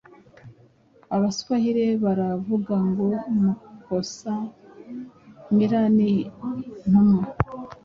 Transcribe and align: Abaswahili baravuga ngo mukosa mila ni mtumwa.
Abaswahili 1.15 1.85
baravuga 2.03 2.73
ngo 2.89 3.07
mukosa 3.43 4.33
mila 5.55 5.81
ni 5.97 6.11
mtumwa. 6.89 7.25